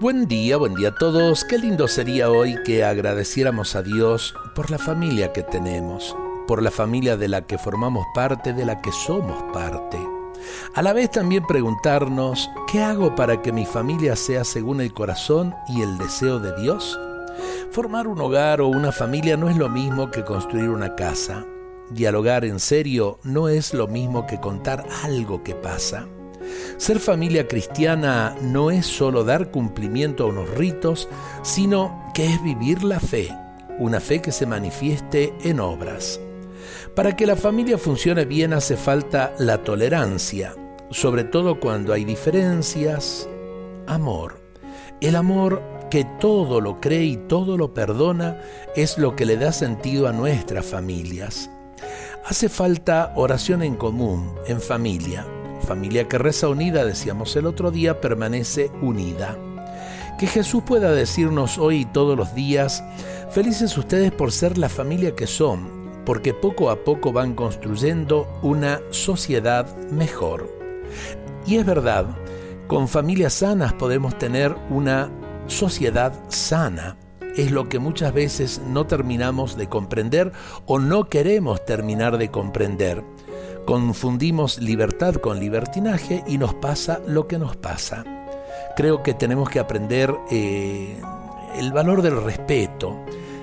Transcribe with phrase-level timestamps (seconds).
[0.00, 1.42] Buen día, buen día a todos.
[1.42, 6.16] Qué lindo sería hoy que agradeciéramos a Dios por la familia que tenemos,
[6.46, 9.98] por la familia de la que formamos parte, de la que somos parte.
[10.76, 15.52] A la vez también preguntarnos, ¿qué hago para que mi familia sea según el corazón
[15.68, 16.96] y el deseo de Dios?
[17.72, 21.44] Formar un hogar o una familia no es lo mismo que construir una casa.
[21.90, 26.06] Dialogar en serio no es lo mismo que contar algo que pasa.
[26.76, 31.08] Ser familia cristiana no es solo dar cumplimiento a unos ritos,
[31.42, 33.34] sino que es vivir la fe,
[33.78, 36.20] una fe que se manifieste en obras.
[36.94, 40.54] Para que la familia funcione bien hace falta la tolerancia,
[40.90, 43.28] sobre todo cuando hay diferencias,
[43.86, 44.40] amor.
[45.00, 48.40] El amor que todo lo cree y todo lo perdona
[48.76, 51.50] es lo que le da sentido a nuestras familias.
[52.24, 55.26] Hace falta oración en común, en familia,
[55.66, 59.36] Familia que reza unida, decíamos el otro día, permanece unida.
[60.18, 62.82] Que Jesús pueda decirnos hoy y todos los días,
[63.30, 65.68] felices ustedes por ser la familia que son,
[66.04, 70.48] porque poco a poco van construyendo una sociedad mejor.
[71.46, 72.06] Y es verdad,
[72.66, 75.10] con familias sanas podemos tener una
[75.46, 76.96] sociedad sana.
[77.36, 80.32] Es lo que muchas veces no terminamos de comprender
[80.66, 83.04] o no queremos terminar de comprender.
[83.68, 88.02] Confundimos libertad con libertinaje y nos pasa lo que nos pasa.
[88.74, 90.98] Creo que tenemos que aprender eh,
[91.54, 92.96] el valor del respeto,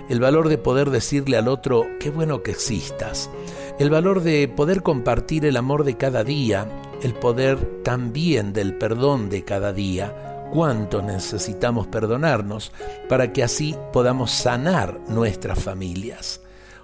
[0.09, 3.29] el valor de poder decirle al otro, qué bueno que existas,
[3.77, 6.67] el valor de poder compartir el amor de cada día,
[7.03, 12.71] el poder también del perdón de cada día, cuánto necesitamos perdonarnos
[13.07, 16.41] para que así podamos sanar nuestras familias.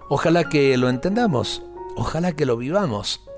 [0.09, 1.63] Ojalá que lo entendamos,
[1.95, 3.21] ojalá que lo vivamos